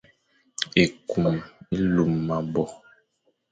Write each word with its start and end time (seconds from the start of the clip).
Ekum 0.83 1.31
e 1.75 1.77
lum 1.93 2.11
me 2.25 2.33
abo; 2.37 2.63